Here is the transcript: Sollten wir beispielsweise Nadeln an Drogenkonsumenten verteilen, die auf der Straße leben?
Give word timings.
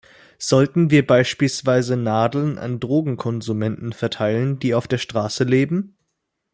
Sollten 0.39 0.89
wir 0.89 1.05
beispielsweise 1.05 1.95
Nadeln 1.95 2.57
an 2.57 2.79
Drogenkonsumenten 2.79 3.93
verteilen, 3.93 4.57
die 4.57 4.73
auf 4.73 4.87
der 4.87 4.97
Straße 4.97 5.43
leben? 5.43 5.95